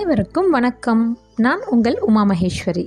அனைவருக்கும் 0.00 0.50
வணக்கம். 0.50 1.18
நான் 1.36 1.60
உங்கள் 1.66 1.98
உமா 2.00 2.26
மகேஸ்வரி. 2.26 2.86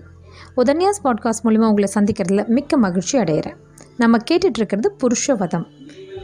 உதன்யாஸ் 0.58 1.02
பாட்காஸ்ட் 1.04 1.44
மூலிமா 1.44 1.68
உங்களை 1.68 1.92
சந்திக்கிறதுல 1.96 2.48
மிக்க 2.48 2.78
மகிழ்ச்சி 2.78 3.18
அடைகிறேன் 3.18 3.56
நம்ம 3.98 4.18
கேட்டுட்ருக்கிறது 4.32 4.90
புருஷவதம். 4.98 5.66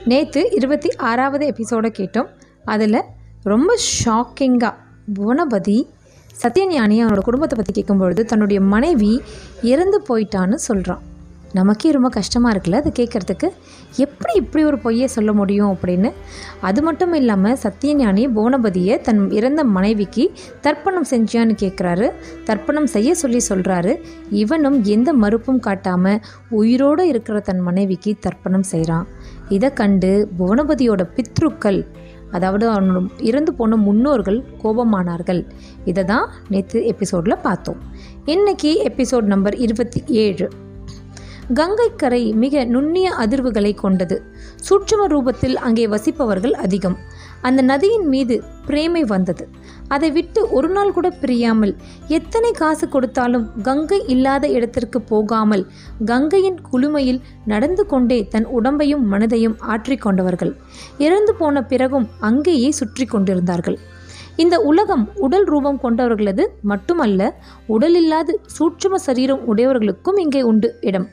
நேற்று 0.05 0.49
இருபத்தி 0.51 0.95
ஆறாவது 0.95 1.45
எபிசோடை 1.45 1.91
கேட்டோம். 1.97 2.27
அதில் 2.65 3.01
ரொம்ப 3.43 3.77
ஷாக்கிங்காக 4.05 4.73
புவனபதி 5.19 5.87
சத்யஞானி 6.41 7.05
அவனோட 7.05 7.19
குடும்பத்தை 7.19 7.59
பற்றி 7.59 7.83
கேட்கும்பொழுது 7.83 8.25
தன்னுடைய 8.25 8.61
மனைவி 8.61 9.21
இறந்து 9.61 10.01
போயிட்டான்னு 10.09 10.53
சொல்கிறான் 10.53 11.01
நமக்கே 11.53 11.91
ரொம்ப 11.91 12.09
கஷ்டமாக 12.09 12.57
இருக்குல்ல 12.57 12.75
அது 12.75 12.91
கேட்குறதுக்கு 12.99 13.49
எப்படி 13.97 14.33
இப்படி 14.33 14.63
ஒரு 14.63 14.77
பொய்யை 14.77 15.07
சொல்ல 15.07 15.33
முடியும் 15.33 15.77
அப்படின்னு? 15.77 16.11
அது 16.61 16.81
மட்டும் 16.81 17.13
இல்லாமல் 17.13 17.57
சத்தியஞானி 17.63 18.27
புவனபதியை 18.27 19.01
தன் 19.01 19.31
இறந்த 19.31 19.63
மனைவிக்கு 19.63 20.31
தர்ப்பணம் 20.61 21.05
செஞ்சியான்னு 21.11 21.55
கேட்குறாரு 21.61 22.11
தர்ப்பணம் 22.45 22.83
செய்ய 22.83 23.15
சொல்லி 23.15 23.41
சொல்கிறாரு 23.49 23.95
இவனும் 24.29 24.83
எந்த 24.83 25.13
மறுப்பும் 25.13 25.59
காட்டாமல் 25.59 26.19
உயிரோடு 26.49 27.07
இருக்கிற 27.07 27.39
தன் 27.39 27.59
மனைவிக்கு 27.59 28.15
தர்ப்பணம் 28.19 28.63
செய்கிறான் 28.63 29.07
இதை 29.49 29.73
கண்டு 29.73 30.29
புவனபதியோட 30.39 31.09
பித்ருக்கள் 31.15 31.85
அதாவது 32.31 32.71
அவனோட 32.71 33.05
இறந்து 33.17 33.53
போன 33.53 33.75
முன்னோர்கள் 33.75 34.43
கோபமானார்கள். 34.63 35.45
இதை 35.85 36.03
தான் 36.03 36.29
நேற்று 36.49 36.85
எபிசோடில் 36.85 37.37
பார்த்தோம். 37.41 37.77
இன்னைக்கு 38.25 38.93
எபிசோட் 38.95 39.21
நம்பர் 39.21 39.55
இருபத்தி 39.55 40.03
ஏழு. 40.07 40.49
கங்கைக்கரை 41.57 42.21
மிக 42.41 42.63
நுண்ணிய 42.73 43.07
அதிர்வுகளை 43.21 43.71
கொண்டது. 43.75 44.15
சூட்சும 44.65 45.05
ரூபத்தில் 45.13 45.55
அங்கே 45.67 45.85
வசிப்பவர்கள் 45.93 46.55
அதிகம். 46.65 46.97
அந்த 47.47 47.61
நதியின் 47.69 48.07
மீது 48.13 48.35
பிரேமை 48.67 49.01
வந்தது. 49.11 49.43
அதை 49.87 50.09
விட்டு 50.17 50.39
ஒரு 50.57 50.69
நாள் 50.75 50.93
கூட 50.97 51.07
பிரியாமல் 51.21 51.73
எத்தனை 52.17 52.51
காசு 52.59 52.85
கொடுத்தாலும் 52.87 53.45
கங்கை 53.67 53.99
இல்லாத 54.13 54.47
இடத்திற்கு 54.57 54.99
போகாமல் 55.11 55.63
கங்கையின் 56.11 56.59
குளுமையில் 56.71 57.21
நடந்து 57.45 57.85
கொண்டே 57.85 58.19
தன் 58.33 58.47
உடம்பையும் 58.57 59.05
மனதையும் 59.13 59.59
ஆற்றிக்கொண்டவர்கள் 59.73 60.53
இறந்து 61.05 61.33
போன 61.39 61.63
பிறகும் 61.71 62.09
அங்கேயே 62.29 62.69
சுற்றி 62.79 63.05
கொண்டிருந்தார்கள். 63.05 63.79
இந்த 64.43 64.57
உலகம் 64.71 65.05
உடல் 65.25 65.47
ரூபம் 65.51 65.79
கொண்டவர்களது 65.83 66.43
மட்டுமல்ல 66.71 67.31
உடலில்லாது 67.75 68.35
சூட்சும 68.57 68.99
சரீரம் 69.07 69.41
உடையவர்களுக்கும் 69.53 70.19
இங்கே 70.25 70.43
உண்டு 70.51 70.69
இடம். 70.81 71.07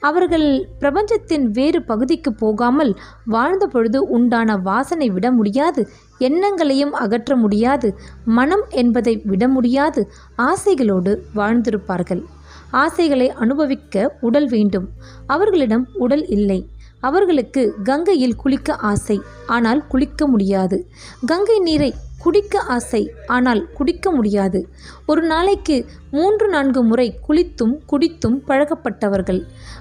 அவர்கள் 0.00 0.68
பிரபஞ்சத்தின் 0.78 1.50
வேறு 1.50 1.82
பகுதிக்கு 1.82 2.34
போகாமல் 2.34 2.96
வாழ்ந்த 3.24 3.66
பொழுது 3.66 4.08
உண்டான 4.08 4.56
வாசனை 4.56 5.10
விட 5.10 5.32
முடியாது. 5.32 5.88
எண்ணங்களையும் 6.18 6.92
அகற்ற 6.92 7.36
முடியாது. 7.36 7.98
மனம் 8.24 8.64
என்பதை 8.68 9.20
விட 9.24 9.48
முடியாது. 9.48 10.10
ஆசைகளோடு 10.38 11.16
வாழ்ந்திருப்பார்கள். 11.34 12.22
ஆசைகளை 12.70 13.30
அனுபவிக்க 13.30 14.16
உடல் 14.20 14.48
வேண்டும். 14.48 14.88
அவர்களிடம் 15.26 15.88
உடல் 15.94 16.26
இல்லை. 16.26 16.68
அவர்களுக்கு 17.00 17.74
கங்கையில் 17.84 18.36
குளிக்க 18.36 18.74
ஆசை. 18.74 19.20
ஆனால் 19.46 19.86
குளிக்க 19.86 20.28
முடியாது. 20.28 20.88
கங்கை 21.26 21.58
நீரை 21.58 21.94
குடிக்க 22.18 22.60
ஆசை. 22.60 23.12
ஆனால் 23.26 23.72
குடிக்க 23.72 24.10
முடியாது. 24.10 24.68
ஒரு 25.06 25.22
நாளைக்கு 25.22 25.76
மூன்று 26.10 26.48
நான்கு 26.48 26.82
முறை 26.82 27.18
குளித்தும் 27.28 27.74
குடித்தும் 27.92 28.38
பழகப்பட்டவர்கள். 28.48 29.40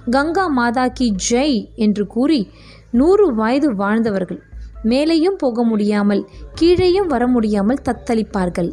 கங்கா 0.09 0.47
மாதா 0.47 0.87
கி 0.87 1.15
ஜெய் 1.29 1.59
என்று 1.75 2.07
கூறி 2.07 2.51
நூறு 2.91 3.35
வயது 3.35 3.75
வாழ்ந்தவர்கள். 3.75 4.41
மேலேயும் 4.83 5.37
போக 5.37 5.63
முடியாமல் 5.63 6.27
கீழேயும் 6.61 7.07
வர 7.07 7.27
முடியாமல் 7.27 7.81
தத்தளிப்பார்கள். 7.85 8.71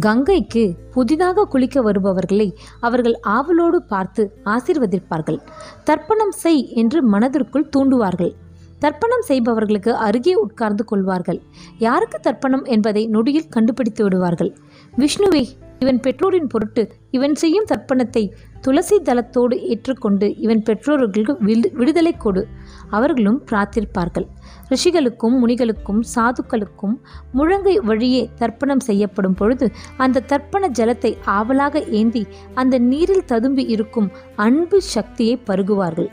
கங்கைக்கு 0.00 0.62
புதிதாக 0.90 1.44
குளிக்க 1.44 1.82
வருபவர்களை 1.82 2.46
அவர்கள் 2.80 3.16
ஆவலோடு 3.20 3.82
பார்த்து 3.82 4.22
ஆசிர்வதிப்பார்கள். 4.44 5.38
தர்ப்பணம் 5.84 6.34
செய் 6.42 6.74
என்று 6.74 7.02
மனதிற்குள் 7.02 7.70
தூண்டுவார்கள். 7.76 8.32
தர்ப்பணம் 8.78 9.24
செய்பவர்களுக்கு 9.28 9.92
அருகே 10.06 10.34
உட்கார்ந்து 10.44 10.84
கொள்வார்கள். 10.84 11.40
யாருக்கு 11.86 12.18
தர்ப்பணம் 12.26 12.66
என்பதை 12.74 13.02
நொடியில் 13.06 13.52
கண்டுபிடித்து 13.54 14.04
விடுவார்கள். 14.04 14.52
விஷ்ணுவே 14.94 15.42
இவன் 15.82 15.98
பெற்றோரின் 16.04 16.48
பொருட்டு 16.52 16.82
இவன் 17.16 17.34
செய்யும் 17.34 17.66
தர்ப்பணத்தை 17.72 18.22
துளசி 18.60 18.96
தளத்தோடு 18.98 19.56
ஏற்றுக்கொண்டு 19.72 20.26
இவன் 20.44 20.62
பெற்றோர்களுக்கு 20.62 21.34
விடு 21.48 21.68
விடுதலை 21.72 22.12
கொடு. 22.16 22.42
அவர்களும் 22.90 23.38
பிரார்த்திப்பார்கள். 23.50 24.26
ரிஷிகளுக்கும் 24.70 25.36
முனிகளுக்கும் 25.42 26.00
சாதுக்களுக்கும் 26.14 26.96
முழங்கை 27.38 27.76
வழியே 27.90 28.22
தர்ப்பணம் 28.40 28.84
செய்யப்படும் 28.88 29.34
பொழுது 29.34 29.68
அந்த 29.96 30.24
தர்ப்பண 30.32 30.70
ஜலத்தை 30.78 31.12
ஆவலாக 31.38 31.84
ஏந்தி 32.00 32.24
அந்த 32.54 32.78
நீரில் 32.90 33.28
ததும்பி 33.32 33.66
இருக்கும் 33.76 34.08
அன்பு 34.46 34.80
சக்தியை 34.94 35.36
பருகுவார்கள். 35.50 36.10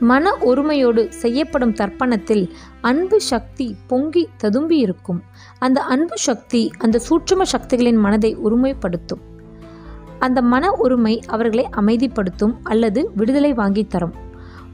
மன 0.00 0.32
ஒருமையோடு 0.40 1.08
செய்யப்படும் 1.08 1.74
தர்ப்பணத்தில் 1.74 2.50
அன்பு 2.80 3.20
சக்தி 3.20 3.76
பொங்கி 3.86 4.28
ததும்பி 4.36 4.76
இருக்கும் 4.76 5.22
அந்த 5.58 5.80
அன்பு 5.80 6.16
சக்தி 6.18 6.70
அந்த 6.78 6.98
சூட்சும 6.98 7.44
சக்திகளின் 7.44 7.96
மனதை 7.96 8.36
ஒருமைப்படுத்தும். 8.36 9.22
அந்த 10.18 10.42
மன 10.42 10.72
ஒருமை 10.72 11.20
அவர்களை 11.26 11.68
அமைதிப்படுத்தும் 11.76 12.54
அல்லது 12.62 13.10
விடுதலை 13.16 13.52
வாங்கி 13.52 13.84
தரும். 13.84 14.12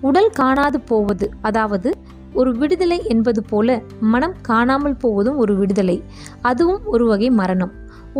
உடல் 0.00 0.30
காணாது 0.30 0.80
போவது 0.80 1.30
அதாவது 1.42 1.92
ஒரு 2.32 2.52
விடுதலை 2.52 3.02
என்பது 3.04 3.42
போல 3.42 3.82
மனம் 4.00 4.34
காணாமல் 4.42 4.96
போவதும் 4.96 5.36
ஒரு 5.36 5.56
விடுதலை. 5.56 6.02
அதுவும் 6.42 6.84
ஒரு 6.84 7.06
வகை 7.06 7.30
மரணம். 7.30 7.72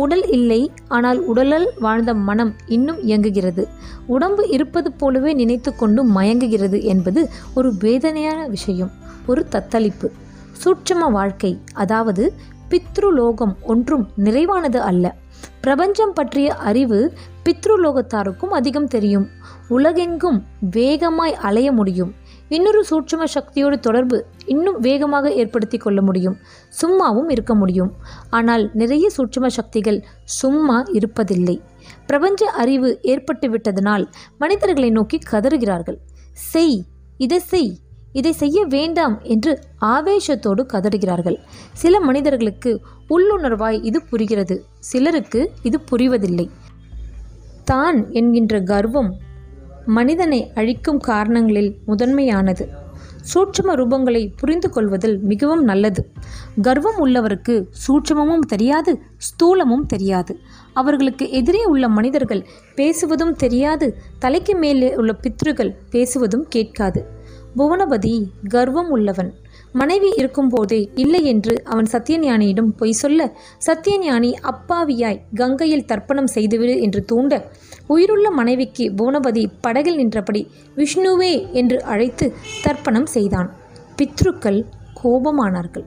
உடல் 0.03 0.25
இல்லை 0.29 0.61
ஆனால் 0.87 1.19
உடலால் 1.27 1.67
வாழ்ந்த 1.79 2.11
மனம் 2.27 2.51
இன்னும் 2.67 2.99
இயங்குகிறது. 3.01 3.63
உடம்பு 4.07 4.43
இருப்பது 4.49 4.89
போலவே 4.91 5.31
நினைத்து 5.33 5.71
கொண்டு 5.75 6.01
மயங்குகிறது 6.11 6.79
என்பது 6.93 7.21
ஒரு 7.53 7.69
வேதனையான 7.79 8.39
விஷயம் 8.47 8.91
ஒரு 9.25 9.41
தத்தளிப்பு. 9.51 10.09
சூட்சம 10.61 11.11
வாழ்க்கை 11.11 11.51
அதாவது 11.73 12.23
பித்ருலோகம் 12.69 13.55
ஒன்றும் 13.63 14.05
நிறைவானது 14.23 14.79
அல்ல. 14.89 15.05
பிரபஞ்சம் 15.61 16.13
பற்றிய 16.13 16.49
அறிவு 16.69 16.99
பித்ருலோகத்தாருக்கும் 17.45 18.53
அதிகம் 18.59 18.91
தெரியும். 18.95 19.27
உலகெங்கும் 19.67 20.39
வேகமாய் 20.71 21.35
அலைய 21.47 21.69
முடியும். 21.71 22.11
இன்னொரு 22.49 22.85
சூட்சும 22.89 23.23
சக்தியோடு 23.25 23.79
தொடர்பு 23.79 24.25
இன்னும் 24.45 24.79
வேகமாக 24.79 25.31
ஏற்படுத்தி 25.33 25.77
கொள்ள 25.77 26.01
முடியும். 26.01 26.37
சும்மாவும் 26.81 27.29
இருக்க 27.29 27.55
முடியும். 27.55 27.91
ஆனால் 28.29 28.69
நிறைய 28.73 29.09
சூட்சும 29.17 29.47
சக்திகள் 29.47 29.99
சும்மா 30.23 30.83
இருப்பதில்லை. 30.83 31.61
பிரபஞ்ச 32.05 32.49
அறிவு 32.49 32.99
ஏற்பட்டு 33.01 33.49
விட்டதனால் 33.49 34.09
மனிதர்களை 34.37 34.89
நோக்கி 34.89 35.19
கதறுகிறார்கள். 35.31 35.99
செய் 36.31 36.85
இதை 37.17 37.39
செய் 37.39 37.79
இதை 38.13 38.31
செய்ய 38.31 38.65
வேண்டாம் 38.65 39.15
என்று 39.23 39.51
ஆவேசத்தோடு 39.81 40.61
கதறுகிறார்கள். 40.73 41.37
சில 41.73 41.99
மனிதர்களுக்கு 41.99 42.71
உள்ளுணர்வாய் 43.09 43.79
இது 43.83 44.01
புரிகிறது. 44.01 44.65
சிலருக்கு 44.79 45.51
இது 45.63 45.79
புரிவதில்லை. 45.91 46.49
தான் 47.63 48.11
என்கின்ற 48.11 48.59
கர்வம் 48.61 49.09
மனிதனை 49.87 50.51
அழிக்கும் 50.55 50.99
காரணங்களில் 50.99 51.77
முதன்மையானது. 51.85 52.69
சூட்சம 53.33 53.75
ரூபங்களை 53.75 54.31
புரிந்து 54.37 54.69
கொள்வதில் 54.69 55.19
மிகவும் 55.19 55.63
நல்லது. 55.63 56.11
கர்வம் 56.61 57.05
உள்ளவருக்கு 57.05 57.65
சூட்சமமும் 57.87 58.39
தெரியாது 58.39 58.99
ஸ்தூலமும் 59.17 59.85
தெரியாது. 59.87 60.39
அவர்களுக்கு 60.73 61.31
எதிரே 61.31 61.65
உள்ள 61.65 61.87
மனிதர்கள் 61.87 62.45
பேசுவதும் 62.75 63.31
தெரியாது 63.31 63.97
தலைக்கு 64.19 64.55
மேலே 64.55 64.95
உள்ள 64.95 65.15
பித்ருகள் 65.21 65.75
பேசுவதும் 65.91 66.45
கேட்காது. 66.49 67.05
புவனபதி 67.57 68.25
கர்வம் 68.49 68.89
உள்ளவன். 68.89 69.33
மனைவி 69.79 70.09
இருக்கும்போதே 70.15 70.79
இல்லை 70.95 71.21
என்று 71.23 71.53
அவன் 71.63 71.89
சத்தியஞானியிடம் 71.91 72.69
பொய் 72.79 72.91
சொல்ல 72.91 73.21
சத்தியஞானி 73.67 74.29
அப்பாவியாய் 74.51 75.19
கங்கையில் 75.35 75.85
தர்ப்பணம் 75.85 76.29
செய்துவிடு 76.35 76.75
என்று 76.81 77.01
தூண்ட 77.05 77.33
உயிருள்ள 77.87 78.27
மனைவிக்கு 78.31 78.85
புவனபதி 78.91 79.43
படகில் 79.61 79.95
நின்றபடி 79.95 80.41
விஷ்ணுவே 80.75 81.33
என்று 81.51 81.77
அழைத்து 81.83 82.25
தர்ப்பணம் 82.63 83.09
செய்தான். 83.15 83.49
பித்ருக்கள் 83.97 84.59
கோபமானார்கள். 85.03 85.85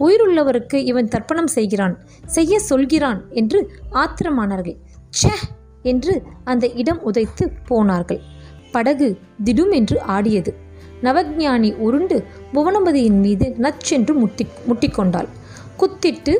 உயிருள்ளவருக்கு 0.00 0.78
இவன் 0.90 1.08
தர்ப்பணம் 1.08 1.52
செய்கிறான் 1.56 1.94
செய்ய 2.26 2.58
சொல்கிறான் 2.60 3.20
என்று 3.30 3.60
ஆத்திரமானார்கள். 3.94 4.78
ச்சே 5.12 5.34
என்று 5.82 6.14
அந்த 6.44 6.66
இடம் 6.82 7.00
உதைத்து 7.02 7.44
போனார்கள். 7.68 8.22
படகு 8.70 9.08
திடும் 9.44 9.72
என்று 9.72 9.98
ஆடியது. 10.16 10.52
நவஜானி 11.02 11.76
உருண்டு 11.76 12.24
புவனபதியின் 12.54 13.20
மீது 13.20 13.56
நச்சென்று 13.58 14.14
முட்டி 14.14 14.46
முட்டிக்கொண்டாள். 14.68 15.28
குத்திட்டு 15.78 16.34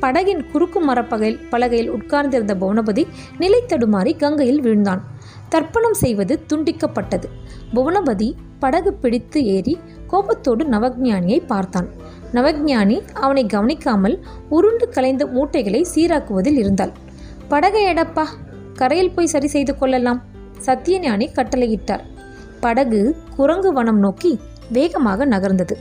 படகின் 0.00 0.50
குறுக்கு 0.50 0.80
மரப்பகையில் 0.80 1.40
பலகையில் 1.50 1.90
உட்கார்ந்திருந்த 1.90 2.54
புவனபதி 2.54 3.06
நிலை 3.38 3.62
தடுமாறி 3.66 4.16
கங்கையில் 4.16 4.60
விழுந்தான். 4.60 5.02
தர்ப்பணம் 5.48 5.94
செய்வது 5.94 6.40
துண்டிக்கப்பட்டது. 6.52 7.24
புவனபதி 7.74 8.34
படகு 8.58 8.92
பிடித்து 8.92 9.44
ஏறி 9.44 9.78
கோபத்தோடு 10.06 10.64
நவஜானியை 10.64 11.46
பார்த்தான். 11.46 11.88
நவஜானி 12.32 13.02
அவனை 13.14 13.46
கவனிக்காமல் 13.46 14.24
உருண்டு 14.48 14.88
கலைந்த 14.88 15.26
மூட்டைகளை 15.26 15.86
சீராக்குவதில் 15.94 16.58
இருந்தாள். 16.58 16.92
படகை 17.48 17.94
எடப்பா 17.94 18.24
கரையில் 18.74 19.10
போய் 19.10 19.26
சரி 19.26 19.46
செய்து 19.46 19.78
கொள்ளலாம். 19.78 20.22
சத்தியஞானி 20.66 21.28
கட்டளையிட்டார். 21.34 22.02
படகு 22.60 23.00
குரங்கு 23.36 23.72
வனம் 23.72 23.98
நோக்கி 23.98 24.32
வேகமாக 24.72 25.26
நகர்ந்தது. 25.26 25.74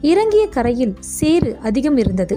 இறங்கிய 0.00 0.44
கரையில் 0.48 0.94
சேறு 1.00 1.50
அதிகம் 1.62 1.96
இருந்தது. 1.96 2.36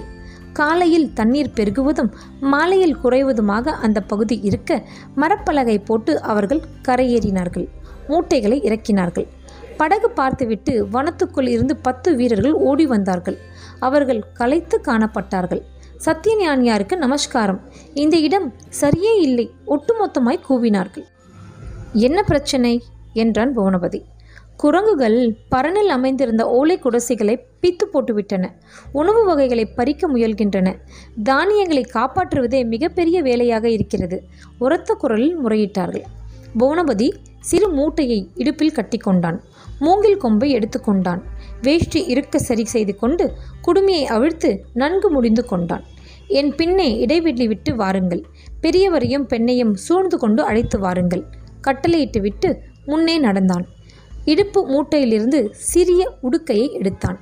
காலையில் 0.52 1.08
தண்ணீர் 1.12 1.54
பெருகுவதும் 1.56 2.10
மாலையில் 2.40 2.96
குறைவதுமாக 3.02 3.74
அந்த 3.86 3.98
பகுதி 4.00 4.36
இருக்க 4.40 4.80
மரப்பலகை 5.16 5.76
போட்டு 5.84 6.12
அவர்கள் 6.22 6.62
கரையேறினார்கள். 6.88 7.66
மூட்டைகளை 8.08 8.58
இறக்கினார்கள். 8.62 9.26
படகு 9.76 10.08
பார்த்துவிட்டு 10.10 10.72
வனத்துக்குள் 10.92 11.48
இருந்து 11.48 11.76
பத்து 11.76 12.16
வீரர்கள் 12.16 12.56
ஓடி 12.68 12.86
வந்தார்கள். 12.86 13.38
அவர்கள் 13.78 14.22
களைத்து 14.32 14.76
காணப்பட்டார்கள். 14.88 15.62
சத்தியஞானியாருக்கு 16.06 16.96
நமஸ்காரம். 16.96 17.60
இந்த 17.94 18.16
இடம் 18.26 18.48
சரியே 18.80 19.14
இல்லை 19.20 19.46
ஒட்டுமொத்தமாய் 19.66 20.44
கூவினார்கள். 20.48 21.06
என்ன 22.06 22.22
பிரச்சனை? 22.22 22.72
என்றான் 23.12 23.58
புவனபதி. 23.58 24.02
குரங்குகள் 24.56 25.36
பரனில் 25.50 25.88
அமைந்திருந்த 25.88 26.48
ஓலை 26.48 26.78
குடசைகளை 26.78 27.40
பித்து 27.62 27.84
போட்டுவிட்டன. 27.92 28.52
உணவு 28.92 29.24
வகைகளை 29.24 29.66
பறிக்க 29.66 30.08
முயல்கின்றன. 30.08 30.76
தானியங்களை 31.22 31.86
காப்பாற்றுவதே 31.94 32.66
மிகப்பெரிய 32.66 33.22
வேலையாக 33.22 33.70
இருக்கிறது 33.70 34.22
உரத்த 34.58 34.94
குரலில் 34.94 35.46
முறையிட்டார்கள். 35.46 36.02
புவனபதி 36.58 37.12
சிறு 37.40 37.68
மூட்டையை 37.68 38.28
இடுப்பில் 38.34 38.74
கட்டிக்கொண்டான். 38.74 39.40
மூங்கில் 39.78 40.16
கொம்பை 40.16 40.58
எடுத்துக்கொண்டான் 40.58 41.22
வேஷ்டி 41.62 42.04
இருக்க 42.04 42.38
சரி 42.38 42.64
செய்து 42.64 42.96
கொண்டு 42.96 43.32
குடுமியை 43.66 44.02
அவிழ்த்து 44.02 44.64
நன்கு 44.74 45.10
முடிந்து 45.10 45.44
கொண்டான். 45.44 45.84
என் 46.28 46.54
பின்னே 46.54 46.98
இடைவெளி 46.98 47.46
விட்டு 47.48 47.76
வாருங்கள். 47.76 48.24
பெரியவரையும் 48.62 49.26
பெண்ணையும் 49.28 49.72
சூழ்ந்து 49.72 50.18
கொண்டு 50.18 50.42
அழைத்து 50.42 50.78
வாருங்கள். 50.78 51.24
கட்டளையிட்டு 51.60 52.20
விட்டு 52.20 52.62
முன்னே 52.88 53.14
நடந்தான். 53.18 53.64
இடுப்பு 54.24 54.60
மூட்டையிலிருந்து 54.68 55.40
சிறிய 55.70 56.02
உடுக்கையை 56.22 56.72
எடுத்தான். 56.72 57.18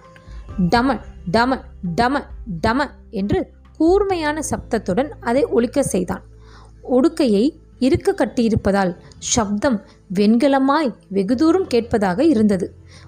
டம 0.70 0.98
டம 1.32 1.60
டம 1.96 2.22
டம 2.66 2.84
என்று 3.10 3.40
கூர்மையான 3.76 4.42
சப்தத்துடன் 4.50 5.10
அதை 5.20 5.42
ஒழிக்க 5.44 5.82
செய்தான். 5.82 6.22
உடுக்கையை 6.90 7.44
இருக்க 7.78 8.12
கட்டியிருப்பதால் 8.12 8.92
சப்தம் 9.18 9.78
வெண்கலமாய் 10.14 10.92
வெகு 11.08 11.34
தூரம் 11.36 11.66
கேட்பதாக 11.66 12.24
இருந்தது. 12.24 12.66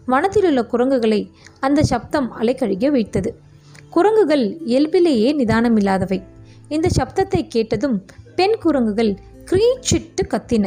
வனத்திலுள்ள 0.08 0.66
குரங்குகளை 0.66 1.20
அந்த 1.60 1.82
சப்தம் 1.82 2.28
அலைக்கழிக்க 2.40 2.90
வைத்தது. 2.90 3.30
குரங்குகள் 3.90 4.44
இயல்பிலேயே 4.64 5.30
நிதானமில்லாதவை. 5.38 6.18
இந்த 6.68 6.88
சப்தத்தை 6.98 7.40
கேட்டதும் 7.48 7.96
பெண் 8.36 8.58
குரங்குகள் 8.60 9.12
கிரீச்சிட்டு 9.50 10.22
கத்தின. 10.28 10.66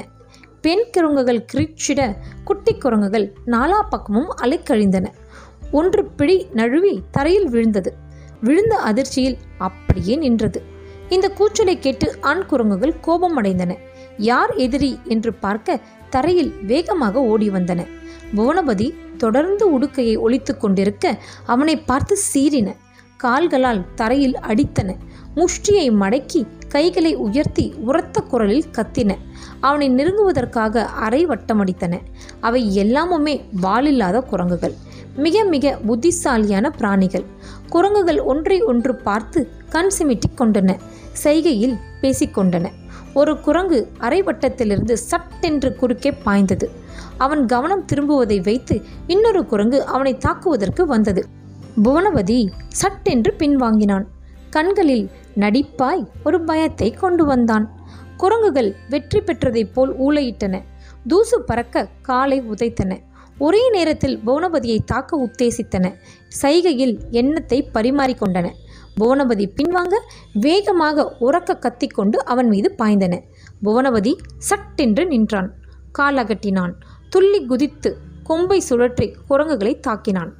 பெண் 0.61 0.83
குரங்குகள் 0.91 1.45
கிரீச்சிட 1.53 2.01
குட்டி 2.43 2.73
குரங்குகள் 2.75 3.25
நாலா 3.47 3.79
பக்கமும் 3.89 4.31
அலைக்கழிந்தன. 4.41 5.07
ஒன்று 5.71 6.05
பிடி 6.05 6.47
நழுவி 6.53 7.01
தரையில் 7.11 7.49
விழுந்தது. 7.49 7.93
விழுந்த 8.41 8.75
அதிர்ச்சியில் 8.75 9.37
அப்படியே 9.57 10.15
நின்றது. 10.15 10.61
இந்த 11.09 11.29
கூச்சலை 11.29 11.79
கேட்டு 11.79 12.07
ஆண் 12.21 12.45
குரங்குகள் 12.45 12.93
கோபமடைந்தன. 13.07 13.75
யார் 14.17 14.53
எதிரி 14.55 14.99
என்று 15.05 15.33
பார்க்க 15.33 15.79
தரையில் 16.09 16.53
வேகமாக 16.65 17.23
ஓடி 17.23 17.49
வந்தன. 17.49 17.87
புவனபதி 18.35 18.93
தொடர்ந்து 19.17 19.79
உடுக்கையை 19.79 20.17
ஒழித்து 20.17 20.57
கொண்டிருக்க 20.57 21.17
அவனை 21.45 21.75
பார்த்து 21.79 22.17
சீறின. 22.33 22.75
கால்களால் 23.17 23.83
தரையில் 23.95 24.37
அடித்தன. 24.49 24.95
முஷ்டியை 25.35 25.91
மடக்கி 25.93 26.47
கைகளை 26.67 27.15
உயர்த்தி 27.15 27.73
உரத்த 27.79 28.21
குரலில் 28.21 28.65
கத்தின. 28.71 29.15
அவனை 29.59 29.89
நெருங்குவதற்காக 29.89 30.85
அரை 30.85 31.25
வட்டமடித்தன. 31.25 31.99
அவை 32.39 32.79
எல்லாமுமே 32.83 33.41
வாலில்லாத 33.63 34.21
குரங்குகள். 34.21 34.73
மிக 35.15 35.43
மிக 35.43 35.79
புத்திசாலியான 35.85 36.69
பிராணிகள். 36.69 37.23
குரங்குகள் 37.69 38.21
ஒன்றை 38.21 38.61
ஒன்று 38.61 38.95
பார்த்து 38.95 39.49
கண் 39.69 39.89
சிமிட்டிக் 39.99 40.37
கொண்டன. 40.37 40.77
செய்கையில் 41.23 41.77
பேசிக்கொண்டன 42.01 42.69
ஒரு 43.13 43.39
குரங்கு 43.39 43.91
அரைவட்டத்திலிருந்து 43.99 44.93
சட்டென்று 44.93 45.75
குறுக்கே 45.75 46.11
பாய்ந்தது. 46.11 46.71
அவன் 47.17 47.45
கவனம் 47.45 47.85
திரும்புவதை 47.93 48.43
வைத்து 48.43 48.81
இன்னொரு 49.07 49.45
குரங்கு 49.45 49.85
அவனை 49.85 50.17
தாக்குவதற்கு 50.17 50.85
வந்தது. 50.85 51.25
புவனவதி 51.83 52.49
சட்டென்று 52.69 53.33
பின்வாங்கினான். 53.37 54.03
கண்களில் 54.49 55.09
நடிப்பாய் 55.35 56.07
ஒரு 56.23 56.41
பயத்தை 56.41 56.91
கொண்டு 56.91 57.25
வந்தான். 57.25 57.79
குரங்குகள் 58.17 58.75
வெற்றி 58.89 59.21
பெற்றதைப் 59.21 59.73
போல் 59.73 59.99
ஊளையிட்டன. 59.99 60.63
தூசு 61.07 61.37
பறக்க 61.45 61.87
காலை 62.01 62.41
உதைத்தன. 62.41 62.99
ஒரே 63.37 63.69
நேரத்தில் 63.69 64.19
புவனபதியை 64.25 64.79
தாக்க 64.85 65.29
உத்தேசித்தன. 65.29 65.93
சைகையில் 66.41 66.97
எண்ணத்தை 67.09 67.69
பரிமாறிக்கொண்டன 67.73 68.49
புவனபதி 68.99 69.45
பின்வாங்க 69.55 69.95
வேகமாக 70.33 71.15
உறக்க 71.21 71.57
கத்திக்கொண்டு 71.57 72.15
அவன் 72.15 72.47
மீது 72.47 72.75
பாய்ந்தன. 72.77 73.21
புவனபதி 73.63 74.13
சட்டென்று 74.37 75.05
நின்றான். 75.05 75.53
காலகட்டினான் 75.99 76.73
துள்ளி 77.09 77.45
குதித்து 77.45 77.97
கொம்பை 78.23 78.61
சுழற்றி 78.69 79.15
குரங்குகளை 79.27 79.79
தாக்கினான். 79.87 80.31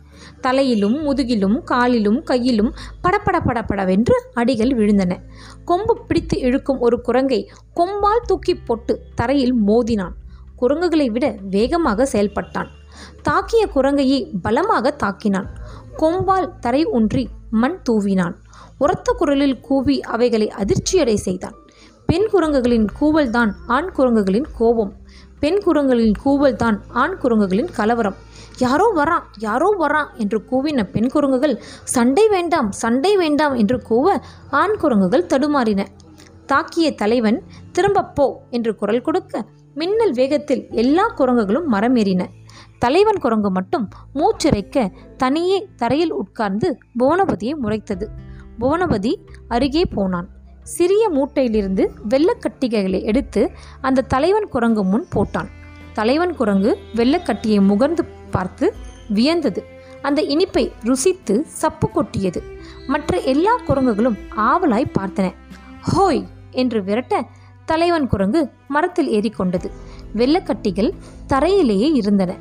தலையிலும் 0.41 0.97
முதுகிலும் 1.07 1.63
காலிலும் 1.63 2.23
கையிலும் 2.23 2.73
படபட 3.01 3.39
படபடவென்று 3.39 4.15
அடிகள் 4.33 4.69
விழுந்தன. 4.69 5.18
கொம்பு 5.65 6.01
பிடித்து 6.07 6.39
இழுக்கும் 6.39 6.79
ஒரு 6.79 7.01
குரங்கை 7.01 7.51
கொம்பால் 7.75 8.25
தூக்கி 8.25 8.56
போட்டு 8.56 9.01
தரையில் 9.15 9.56
மோதினான். 9.68 10.15
குரங்குகளை 10.56 11.09
விட 11.09 11.35
வேகமாக 11.50 12.06
செயல்பட்டான். 12.06 12.68
தாக்கிய 13.29 13.63
குரங்கையை 13.75 14.31
பலமாக 14.41 14.95
தாக்கினான். 15.03 15.47
கொம்பால் 15.97 16.51
தரை 16.59 16.85
ஒன்றி 16.85 17.29
மண் 17.51 17.81
தூவினான். 17.89 18.35
உரத்த 18.77 19.12
குரலில் 19.12 19.59
கூவி 19.59 20.01
அவைகளை 20.01 20.53
அதிர்ச்சியடை 20.57 21.15
செய்தான். 21.15 21.56
பெண் 22.12 22.28
குரங்குகளின் 22.31 22.88
கூவல்தான் 23.02 23.52
ஆண் 23.68 23.90
குரங்குகளின் 23.98 24.48
கோபம். 24.58 24.94
பெண் 25.40 25.60
குரங்குகளின் 25.66 26.18
கூவல்தான் 26.25 26.78
ஆண் 26.90 27.16
குரங்குகளின் 27.22 27.69
கலவரம். 27.75 28.16
யாரோ 28.58 28.88
வரான் 28.96 29.25
யாரோ 29.38 29.75
வரான் 29.80 30.10
என்று 30.18 30.40
கூவின 30.52 30.84
பெண் 30.92 31.08
குரங்குகள் 31.08 31.62
சண்டை 31.84 32.28
வேண்டாம் 32.28 32.72
சண்டை 32.72 33.18
வேண்டாம் 33.18 33.53
என்று 33.53 33.77
கூவ 33.89 34.18
ஆண் 34.50 34.75
குரங்குகள் 34.77 35.25
தடுமாறின. 35.25 35.86
தாக்கிய 36.48 36.96
தலைவன் 36.96 37.44
திரும்பப்போ 37.74 38.27
என்று 38.50 38.75
குரல் 38.75 39.01
கொடுக்க 39.01 39.46
மின்னல் 39.74 40.13
வேகத்தில் 40.13 40.68
எல்லா 40.70 41.08
குரங்குகளும் 41.18 41.72
மரமேறின. 41.72 42.25
தலைவன் 42.80 43.20
குரங்கு 43.20 43.51
மட்டும் 43.51 43.88
மூச்சிறைக்க 44.15 44.89
தனியே 45.18 45.70
தரையில் 45.75 46.13
உட்கார்ந்து 46.13 46.77
புவனபதியை 47.00 47.56
முறைத்தது. 47.63 48.08
புவனபதி 48.60 49.13
அருகே 49.48 49.86
போனான். 49.86 50.30
சிறிய 50.63 51.10
மூட்டையிலிருந்து 51.10 51.89
வெள்ளக்கட்டிகைகளை 52.10 53.03
எடுத்து 53.03 53.51
அந்த 53.82 54.01
தலைவன் 54.01 54.48
குரங்கு 54.48 54.84
முன் 54.84 55.06
போட்டான். 55.15 55.48
தலைவன் 55.94 56.36
குரங்கு 56.36 56.77
வெள்ளக்கட்டியை 56.96 57.60
முகர்ந்து 57.62 58.00
பார்த்து 58.32 58.74
வியந்தது. 59.13 59.63
அந்த 60.01 60.22
இனிப்பை 60.22 60.72
ருசித்து 60.84 61.46
சப்பு 61.48 61.89
கொட்டியது. 61.89 62.44
மற்ற 62.88 63.20
எல்லா 63.20 63.58
குரங்குகளும் 63.68 64.18
ஆவலாய் 64.38 64.91
பார்த்தன. 65.00 65.34
ஹோய்! 65.96 66.25
என்று 66.51 66.84
விரட்ட 66.84 67.25
தலைவன் 67.65 68.08
குரங்கு 68.08 68.50
மரத்தில் 68.68 69.10
ஏறிக்கொண்டது 69.10 69.72
வெள்ளக்கட்டிகள் 70.15 70.91
தரையிலேயே 71.27 71.91
இருந்தன. 71.91 72.36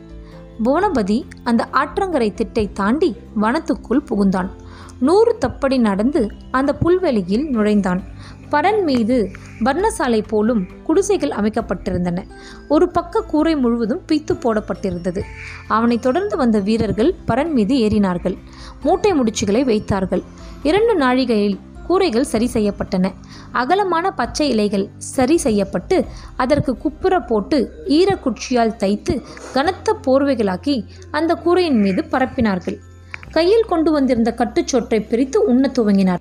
புவனபதி 0.65 1.25
அந்த 1.45 1.69
ஆற்றங்கரை 1.73 2.35
திட்டை 2.35 2.73
தாண்டி 2.73 3.17
வனத்துக்குள் 3.41 4.05
புகுந்தான். 4.11 4.49
நூறு 5.01 5.39
தப்படி 5.41 5.79
நடந்து 5.79 6.31
அந்த 6.51 6.75
புல்வெளியில் 6.75 7.51
நுழைந்தான். 7.51 8.03
பரன் 8.51 8.83
மீது 8.83 9.31
பர்ணசாலை 9.65 10.21
போலும் 10.29 10.67
குடிசைகள் 10.83 11.31
அமைக்கப்பட்டிருந்தன. 11.31 12.25
ஒரு 12.69 12.89
பக்க 12.89 13.23
கூரை 13.23 13.57
முழுவதும் 13.57 14.03
பீத்து 14.09 14.33
போடப்பட்டிருந்தது. 14.35 15.23
அவனை 15.69 15.99
தொடர்ந்து 15.99 16.37
வந்த 16.37 16.59
வீரர்கள் 16.59 17.15
பரன் 17.27 17.53
மீது 17.53 17.75
ஏறினார்கள். 17.77 18.37
மூட்டை 18.83 19.13
முடிச்சுகளை 19.13 19.65
வைத்தார்கள். 19.65 20.23
இரண்டு 20.63 20.99
நாழிகையில் 20.99 21.59
கூரைகள் 21.87 22.31
சரி 22.33 22.51
செய்யப்பட்டன. 22.53 23.13
அகலமான 23.53 24.11
பச்சை 24.11 24.49
இலைகள் 24.49 24.91
சரி 24.97 25.37
செய்யப்பட்டு 25.37 26.05
அதற்கு 26.37 26.77
குப்புற 26.77 27.21
போட்டு 27.21 27.59
ஈரக்குச்சியால் 27.87 28.77
தைத்து 28.77 29.23
கனத்த 29.53 29.97
போர்வைகளாக்கி 30.07 30.85
அந்த 31.11 31.35
கூரையின் 31.35 31.81
மீது 31.81 32.05
பரப்பினார்கள். 32.11 32.79
கையில் 33.31 33.65
கொண்டு 33.69 33.93
வந்திருந்த 33.93 34.35
கட்டுச்சொற்றை 34.37 35.09
பிரித்து 35.09 35.45
உண்ணத் 35.45 35.79
துவங்கினார். 35.79 36.19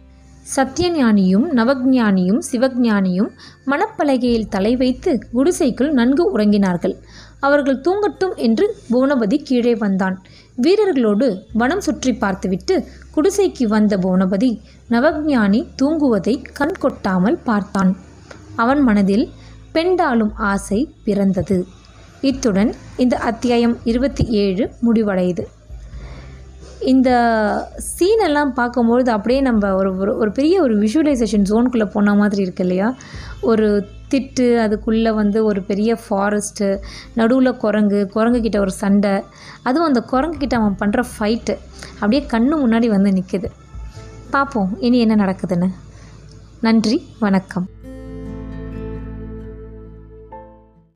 சத்தியஞானியும் 0.56 1.46
நவஜானியும் 1.56 2.40
சிவஞானியும் 2.52 3.30
மணப்பலகையில் 3.66 4.48
தலை 4.48 4.76
வைத்து 4.76 5.20
குடிசைக்குள் 5.32 5.92
நன்கு 5.92 6.38
உறங்கினார்கள். 6.38 6.96
அவர்கள் 7.40 7.82
தூங்கட்டும் 7.82 8.36
என்று 8.36 8.76
புவனபதி 8.92 9.44
கீழே 9.44 9.76
வந்தான். 9.76 10.22
வீரர்களோடு 10.62 11.42
வனம் 11.54 11.82
சுற்றி 11.82 12.14
பார்த்துவிட்டு 12.14 12.86
குடிசைக்கு 13.16 13.64
வந்த 13.64 13.98
புவனபதி 13.98 14.60
நவஜானி 14.90 15.68
தூங்குவதை 15.82 16.44
கண் 16.54 16.78
கொட்டாமல் 16.80 17.40
பார்த்தான். 17.44 17.98
அவன் 18.56 18.80
மனதில் 18.80 19.30
பெண்டாளும் 19.72 20.36
ஆசை 20.36 20.94
பிறந்தது. 21.04 21.66
இத்துடன் 22.22 22.74
இந்த 22.98 23.18
அத்தியாயம் 23.18 23.78
இருபத்தி 23.84 24.24
ஏழு 24.26 24.72
முடிவடையுது. 24.84 25.46
இந்த 26.82 27.10
சீனெல்லாம் 28.00 28.50
பார்க்கும்பொழுது 28.50 29.12
அப்படியே 29.12 29.42
நம்ம 29.42 29.76
ஒரு 29.76 29.98
ஒரு 29.98 30.18
ஒரு 30.18 30.32
பெரிய 30.32 30.62
ஒரு 30.62 30.80
விஷுவலைசேஷன் 30.80 31.44
ஜோனுக்குள்ளே 31.50 31.86
போன 31.86 32.16
மாதிரி 32.16 32.42
இருக்கு 32.42 32.64
இல்லையா? 32.64 32.96
ஒரு 33.42 33.88
திட்டு 34.10 34.58
அதுக்குள்ளே 34.58 35.12
வந்து 35.12 35.44
ஒரு 35.44 35.62
பெரிய 35.62 35.98
ஃபாரஸ்ட்டு 36.10 36.80
நடுவில் 37.14 37.58
குரங்கு 37.58 38.08
குரங்கு 38.08 38.42
கிட்ட 38.42 38.60
ஒரு 38.60 38.72
சண்டை 38.72 39.24
அதுவும் 39.64 39.88
அந்த 39.88 40.02
குரங்கு 40.02 40.38
கிட்ட 40.38 40.58
அவன் 40.58 40.76
பண்ணுற 40.80 41.04
ஃபைட்டு 41.20 41.58
அப்படியே 41.94 42.26
கண்ணு 42.32 42.62
முன்னாடி 42.66 42.88
வந்து 42.88 43.10
நிற்குது 43.10 43.46
பார்ப்போம். 44.30 44.78
இனி 44.80 45.00
என்ன 45.00 45.16
நடக்குதுன்னு. 45.26 45.70
நன்றி 46.62 47.06
வணக்கம். 47.20 47.70